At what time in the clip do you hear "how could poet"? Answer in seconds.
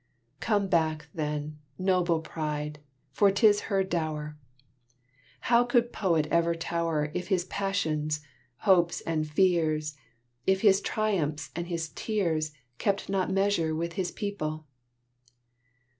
5.41-6.25